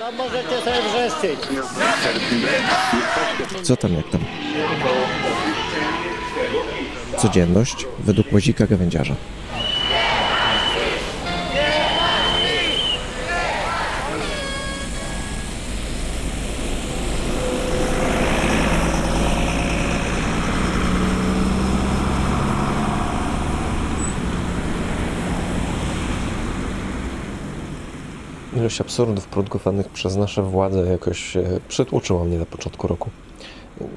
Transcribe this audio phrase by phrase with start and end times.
[0.00, 1.40] No możecie sobie wrzeszczyć.
[3.62, 4.20] Co tam jak tam?
[7.18, 9.14] Codzienność według łazika gawędziarza.
[28.68, 33.10] Ilość absurdów produkowanych przez nasze władze jakoś e, przytłoczyła mnie na początku roku.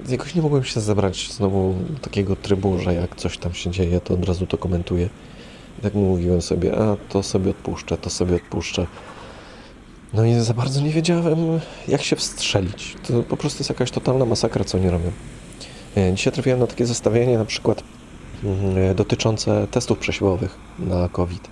[0.10, 4.14] Jakoś nie mogłem się zebrać znowu takiego trybu, że jak coś tam się dzieje, to
[4.14, 5.10] od razu to komentuję.
[5.82, 8.88] Tak mówiłem sobie, a to sobie odpuszczę, to sobie odpuszczę.
[10.14, 12.96] No i za bardzo nie wiedziałem, jak się wstrzelić.
[13.08, 15.12] To po prostu jest jakaś totalna masakra, co oni robią.
[15.98, 17.84] E, Dzisiaj trafiłem na takie zestawienie na przykład
[18.44, 21.51] mm, e, dotyczące testów przesiewowych na COVID.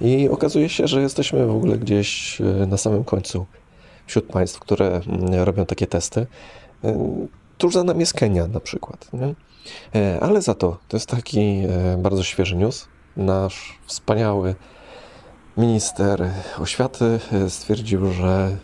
[0.00, 3.46] I okazuje się, że jesteśmy w ogóle gdzieś e, na samym końcu
[4.06, 6.26] wśród państw, które mm, robią takie testy.
[6.84, 9.08] E, Tuż za nami jest Kenia na przykład.
[9.12, 9.34] Nie?
[10.00, 11.62] E, Ale za to, to jest taki
[11.98, 12.88] bardzo świeży news.
[13.16, 14.54] Nasz wspaniały
[15.56, 18.56] minister oświaty stwierdził, że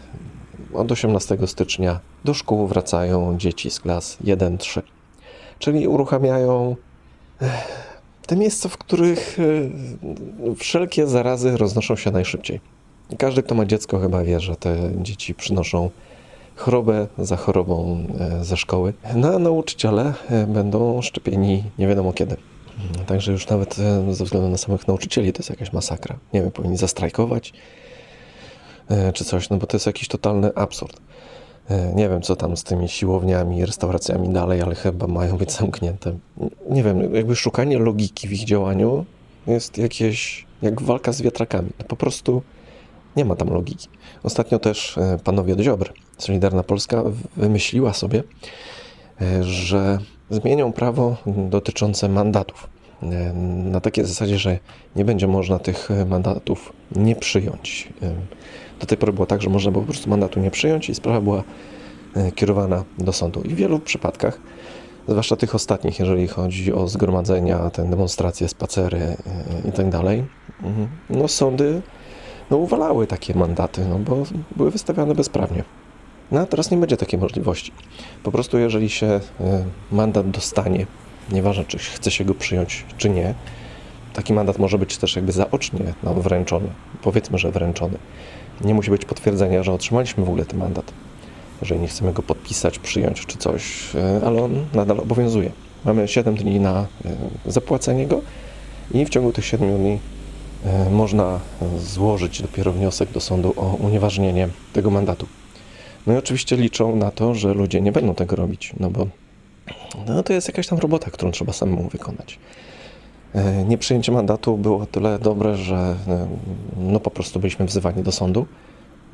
[0.74, 4.82] od 18 stycznia do szkół wracają dzieci z klas 1-3.
[5.58, 6.76] Czyli uruchamiają
[8.26, 12.60] te miejsca, w których e, wszelkie zarazy roznoszą się najszybciej.
[13.18, 15.90] Każdy, kto ma dziecko, chyba wie, że te dzieci przynoszą
[16.56, 18.94] chorobę za chorobą e, ze szkoły.
[19.14, 22.36] No a nauczyciele e, będą szczepieni nie wiadomo kiedy.
[22.78, 23.76] Mm, Także już nawet
[24.10, 26.18] ze względu na samych nauczycieli to jest jakaś masakra.
[26.32, 27.52] Nie wiem, powinni zastrajkować
[29.14, 31.00] czy coś, no bo to jest jakiś totalny absurd.
[31.70, 36.18] E, Nie wiem, co tam z tymi siłowniami, restauracjami dalej, ale chyba mają być zamknięte.
[36.70, 39.04] Nie wiem, jakby szukanie logiki w ich działaniu
[39.46, 41.70] jest jakieś jak walka z wiatrakami.
[41.78, 42.42] No Po prostu
[43.16, 43.88] nie ma tam logiki.
[44.22, 45.60] Ostatnio też e, panowie od
[46.18, 47.02] Solidarna Polska,
[47.36, 48.22] wymyśliła sobie,
[49.20, 49.98] e, że
[50.30, 52.73] zmienią prawo dotyczące mandatów.
[53.64, 54.58] Na takiej zasadzie, że
[54.96, 57.88] nie będzie można tych e, mandatów nie przyjąć.
[58.80, 61.20] Do tej pory było tak, że można było po prostu mandatu nie przyjąć i sprawa
[61.20, 61.42] była
[62.16, 63.42] e, kierowana do sądu.
[63.42, 64.40] I w wielu przypadkach,
[65.08, 69.16] zwłaszcza tych ostatnich, jeżeli chodzi o zgromadzenia, te demonstracje, spacery e,
[69.68, 70.24] i tak dalej,
[70.62, 71.82] mhm, no sądy
[72.50, 74.22] no, uwalały takie mandaty, no bo
[74.56, 75.64] były wystawiane bezprawnie.
[76.32, 77.72] No a teraz nie będzie takiej możliwości.
[78.22, 79.20] Po prostu jeżeli się
[79.92, 80.86] mandat dostanie,
[81.32, 83.34] nieważne czy chce się go przyjąć, czy nie,
[84.14, 86.68] taki mandat może być też jakby zaocznie nam wręczony.
[87.02, 87.98] Powiedzmy, że wręczony.
[88.60, 90.92] Nie musi być potwierdzenia, że otrzymaliśmy w ogóle ten mandat.
[91.60, 95.50] Jeżeli nie chcemy go podpisać, przyjąć czy coś, e, ale on nadal obowiązuje.
[95.84, 98.20] Mamy 7 dni na e, zapłacenie go
[98.94, 99.98] i w ciągu tych 7 dni
[100.64, 101.40] e, można
[101.78, 105.26] złożyć dopiero wniosek do sądu o unieważnienie tego mandatu.
[106.06, 109.06] No i oczywiście liczą na to, że ludzie nie będą tego robić, no bo
[110.06, 112.38] no to jest jakaś tam robota, którą trzeba samemu wykonać.
[113.34, 116.26] E, Nieprzyjęcie mandatu było tyle dobre, że e,
[116.76, 118.46] no po prostu byliśmy wzywani do sądu,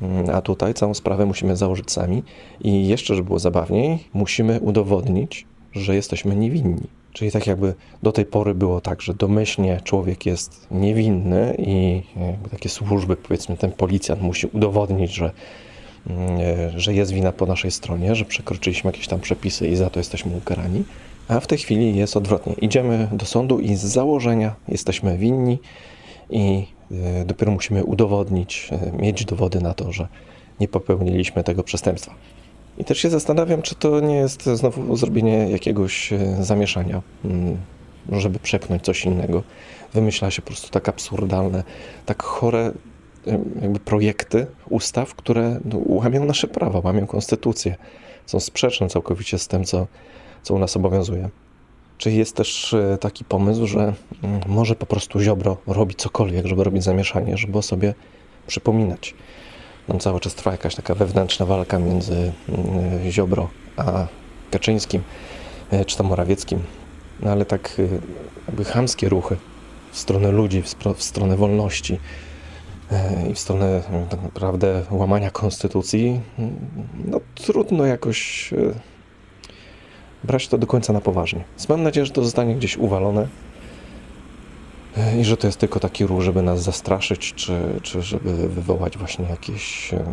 [0.01, 2.23] Mm, a tutaj całą sprawę musimy założyć sami
[2.61, 6.87] i jeszcze, żeby było zabawniej, musimy udowodnić, że jesteśmy niewinni.
[7.13, 12.01] Czyli tak jakby do tej pory było tak, że domyślnie człowiek jest niewinny i
[12.51, 15.31] takie służby, powiedzmy ten policjant musi udowodnić, że,
[16.75, 20.35] że jest wina po naszej stronie, że przekroczyliśmy jakieś tam przepisy i za to jesteśmy
[20.37, 20.83] ukarani.
[21.27, 22.53] A w tej chwili jest odwrotnie.
[22.53, 25.59] Idziemy do sądu i z założenia jesteśmy winni
[26.29, 30.07] i e, dopiero musimy udowodnić, e, mieć dowody na to, że
[30.59, 32.13] nie popełniliśmy tego przestępstwa.
[32.77, 37.57] I też się zastanawiam, czy to nie jest znowu zrobienie jakiegoś e, zamieszania, mm,
[38.11, 39.43] żeby przepchnąć coś innego.
[39.93, 41.63] Wymyśla się po prostu tak absurdalne,
[42.05, 42.71] tak chore e,
[43.61, 47.75] jakby projekty ustaw, które no, łamią nasze prawa, łamią konstytucję.
[48.25, 49.87] Są sprzeczne całkowicie z tym, co,
[50.43, 51.29] co u nas obowiązuje.
[51.97, 53.93] Czy jest też e, taki pomysł, że
[54.23, 57.93] mm, może po prostu Ziobro robi cokolwiek, żeby robić zamieszanie, żeby o sobie
[58.47, 59.13] przypominać?
[59.87, 64.07] Tam cały czas trwa jakaś taka wewnętrzna walka między mm, Ziobro a
[64.51, 65.01] Kaczyńskim,
[65.71, 66.59] e, czy tam Morawieckim.
[67.19, 67.87] No ale tak e,
[68.47, 69.37] jakby chamskie ruchy
[69.91, 71.99] w stronę ludzi, w, w stronę wolności
[73.31, 76.55] i w stronę mm, tak naprawdę łamania konstytucji, mm,
[77.05, 78.57] no trudno jakoś e,
[80.23, 81.43] brać to do końca na poważnie.
[81.51, 83.27] Więc mam nadzieję, że to zostanie gdzieś uwalone
[84.97, 88.97] e, i że to jest tylko taki ruch, żeby nas zastraszyć, czy, czy żeby wywołać
[88.97, 90.03] właśnie jakieś e,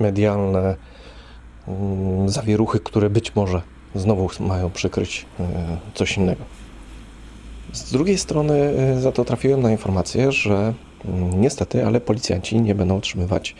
[0.00, 0.76] medialne
[1.68, 3.62] mm, zawieruchy, które być może
[3.94, 5.44] znowu mają przykryć e,
[5.94, 6.44] coś innego.
[7.72, 10.74] Z drugiej strony e, za to trafiłem na informację, że
[11.36, 13.54] niestety, ale policjanci nie będą otrzymywać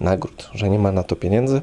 [0.00, 1.60] nagród, że nie ma na to pieniędzy,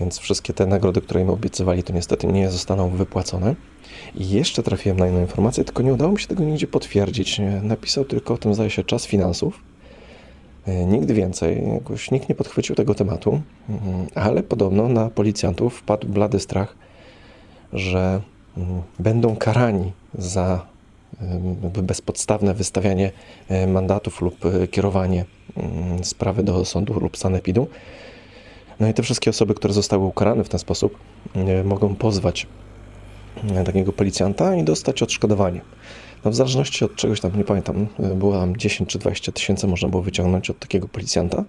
[0.00, 3.54] więc wszystkie te nagrody, które im obiecywali, to niestety nie zostaną wypłacone.
[4.14, 7.40] I jeszcze trafiłem na inną informację, tylko nie udało mi się tego nigdzie potwierdzić.
[7.62, 9.60] Napisał tylko o tym, zdaje się, czas finansów.
[10.66, 14.06] E, Nigdy więcej, jakoś nikt nie podchwycił tego tematu, Mhm.
[14.14, 16.76] ale podobno na policjantów wpadł blady strach,
[17.72, 18.20] że
[18.56, 20.66] mm, będą karani za
[21.82, 23.12] bezpodstawne wystawianie
[23.48, 25.24] e, mandatów lub e, kierowanie
[25.56, 27.68] mm, sprawy do sądu lub sanepidu.
[28.80, 30.98] No i te wszystkie osoby, które zostały ukarane w ten sposób,
[31.34, 32.46] e, mogą pozwać
[33.54, 35.60] e, takiego policjanta i dostać odszkodowanie.
[36.24, 39.66] No w zależności od czegoś tam, nie pamiętam, e, było tam 10 czy 20 tysięcy
[39.66, 41.44] można było wyciągnąć od takiego policjanta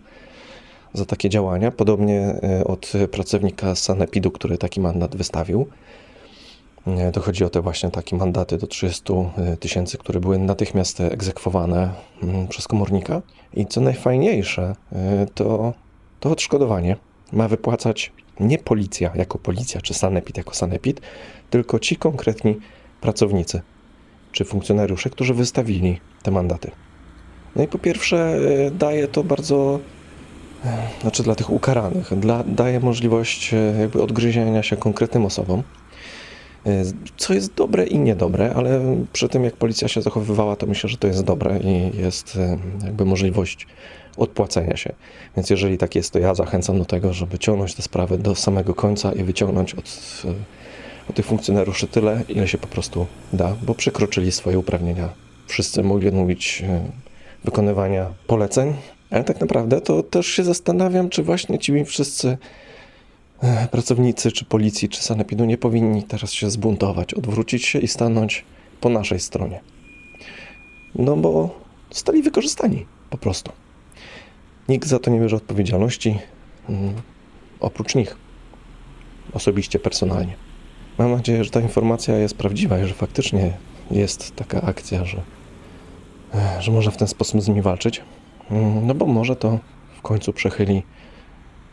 [0.93, 1.71] za takie działania.
[1.71, 5.67] Podobnie e, od pracownika sanepidu, który taki mandat wystawił.
[6.87, 9.03] E, To chodzi o te właśnie takie mandaty do 30
[9.59, 11.89] tysięcy, które były natychmiast egzekwowane
[12.23, 13.21] mm, przez komornika.
[13.53, 15.73] I co najfajniejsze, e, to,
[16.19, 16.95] to odszkodowanie
[17.33, 21.01] ma wypłacać nie policja jako policja, czy sanepid jako sanepid,
[21.49, 22.57] tylko ci konkretni
[23.01, 23.61] pracownicy
[24.31, 26.71] czy funkcjonariusze, którzy wystawili te mandaty.
[27.55, 29.79] No i po pierwsze, e, daje to bardzo
[31.01, 35.63] znaczy dla tych ukaranych, dla, daje możliwość e, jakby odgryzienia się konkretnym osobom, e,
[37.17, 38.81] co jest dobre i niedobre, ale
[39.13, 42.57] przy tym jak policja się zachowywała, to myślę, że to jest dobre i jest e,
[42.85, 43.67] jakby możliwość
[44.17, 44.93] odpłacenia się.
[45.35, 48.73] Więc jeżeli tak jest, to ja zachęcam do tego, żeby ciągnąć te sprawy do samego
[48.73, 49.85] końca i wyciągnąć od,
[50.25, 50.33] e,
[51.09, 55.09] od tych funkcjonariuszy tyle, ile się po prostu da, bo przekroczyli swoje uprawnienia.
[55.47, 56.81] Wszyscy mogli odmówić e,
[57.43, 58.73] wykonywania poleceń,
[59.09, 62.37] ale tak naprawdę to też się zastanawiam, czy właśnie ci wszyscy e,
[63.71, 68.45] pracownicy, czy policji, czy sanepidu nie powinni teraz się zbuntować, odwrócić się i stanąć
[68.81, 69.59] po naszej stronie.
[70.95, 71.59] No bo
[71.91, 73.51] zostali wykorzystani po prostu.
[74.69, 76.19] Nikt za to nie bierze odpowiedzialności,
[76.69, 76.93] mm,
[77.59, 78.17] oprócz nich,
[79.33, 80.35] osobiście, personalnie.
[80.97, 83.57] Mam nadzieję, że ta informacja jest prawdziwa i że faktycznie
[83.91, 85.21] jest taka akcja, że,
[86.33, 88.01] e, że można w ten sposób z nimi walczyć.
[88.51, 89.59] Mm, No bo może to
[89.97, 90.83] w końcu przechyli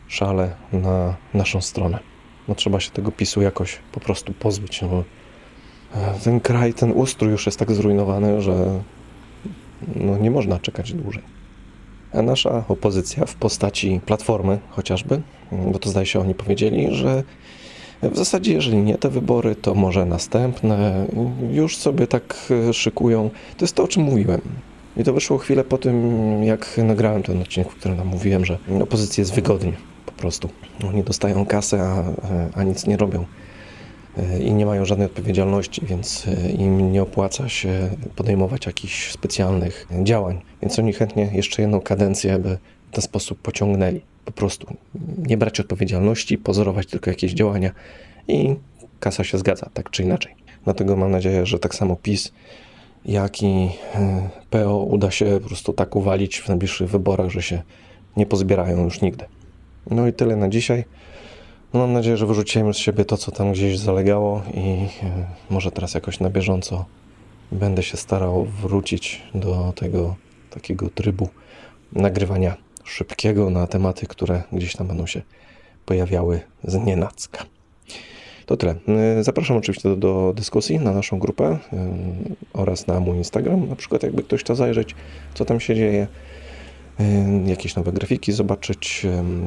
[0.07, 1.99] szale na naszą stronę.
[2.47, 5.03] No trzeba się tego PiSu jakoś po prostu pozbyć, no bo
[5.95, 8.79] e, ten kraj, ten ustrój już jest tak zrujnowany, że
[9.95, 11.23] no nie można czekać dłużej.
[12.13, 15.21] A nasza opozycja w postaci Platformy chociażby,
[15.51, 17.23] mm, bo to zdaje się oni powiedzieli, że
[18.01, 21.07] w zasadzie jeżeli nie te wybory, to może następne.
[21.51, 23.29] Już sobie tak e, szykują.
[23.57, 24.41] To jest to, o czym mówiłem.
[24.97, 29.21] I to wyszło chwilę po tym, jak nagrałem ten odcinek, w którym mówiłem, że opozycji
[29.21, 29.73] jest wygodnie
[30.17, 30.49] prostu.
[30.89, 32.03] Oni dostają kasę, a,
[32.59, 33.25] a nic nie robią.
[34.17, 39.87] E, I nie mają żadnej odpowiedzialności, więc e, im nie opłaca się podejmować jakichś specjalnych
[40.03, 40.41] działań.
[40.61, 42.57] Więc oni chętnie jeszcze jedną kadencję by
[42.91, 44.01] w ten sposób pociągnęli.
[44.25, 44.75] Po prostu
[45.17, 47.71] nie brać odpowiedzialności, pozorować tylko jakieś działania
[48.27, 48.55] i
[48.99, 50.35] kasa się zgadza, tak czy inaczej.
[50.63, 52.31] Dlatego mam nadzieję, że tak samo PiS
[53.05, 57.61] jak i e, PO uda się po prostu tak uwalić w najbliższych wyborach, że się
[58.17, 59.25] nie pozbierają już nigdy.
[59.91, 60.83] No i tyle na dzisiaj.
[61.73, 65.71] No mam nadzieję, że wyrzuciłem z siebie to, co tam gdzieś zalegało i e, może
[65.71, 66.85] teraz jakoś na bieżąco
[67.51, 70.15] będę się starał wrócić do tego
[70.49, 71.29] takiego trybu
[71.93, 75.21] nagrywania szybkiego na tematy, które gdzieś tam będą się
[75.85, 77.45] pojawiały z nienacka.
[78.45, 78.75] To tyle.
[79.19, 81.77] Y, Zapraszam oczywiście do, do dyskusji na naszą grupę y,
[82.53, 83.69] oraz na mój Instagram.
[83.69, 84.95] Na przykład, jakby ktoś chciał zajrzeć,
[85.33, 86.07] co tam się dzieje,
[87.45, 89.05] jakieś nowe grafiki zobaczyć.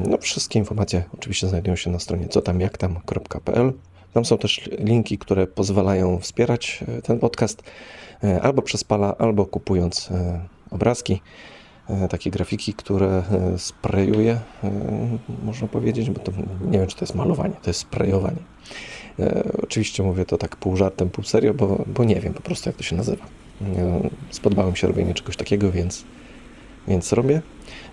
[0.09, 3.73] No, wszystkie informacje oczywiście znajdują się na stronie cotamjaktam.pl.
[4.13, 7.63] Tam są też linki, które pozwalają wspierać y, ten podcast
[8.23, 10.39] y, albo przez Pala, albo kupując y,
[10.71, 11.21] obrazki
[11.89, 14.71] e, takie grafiki, które e, sprayuję, e,
[15.43, 16.31] można powiedzieć, bo to
[16.71, 18.37] nie wiem, czy to jest malowanie, to jest sprayowanie.
[19.19, 22.69] E, Oczywiście mówię to tak pół żartem, pół serio, bo, bo nie wiem po prostu,
[22.69, 23.25] jak to się nazywa.
[23.61, 26.03] E, Spodobałem się robienie czegoś takiego, więc,
[26.87, 27.41] więc robię.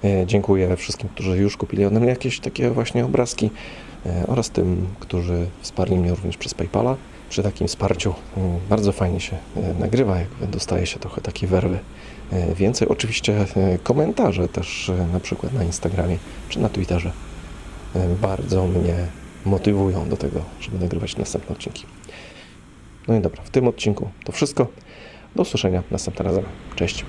[0.05, 3.51] E, Dziękuję wszystkim, którzy już kupili ode mnie jakieś takie właśnie obrazki
[4.07, 6.97] e, oraz tym, którzy wsparli mnie również przez PayPala.
[7.29, 11.79] Przy takim wsparciu mm, bardzo fajnie się e, nagrywa, jakby dostaje się trochę takiej werwy
[12.33, 12.89] e, więcej.
[12.89, 16.19] Oczywiście e, komentarze też e, na przykład na Instagramie
[16.49, 17.13] czy na Twitterze
[17.95, 18.95] e, bardzo mnie
[19.45, 21.85] motywują do tego, żeby nagrywać następne odcinki.
[23.09, 24.67] No i dobra, w tym odcinku to wszystko.
[25.37, 26.45] Do usłyszenia następnym razem.
[26.77, 27.05] Cześć.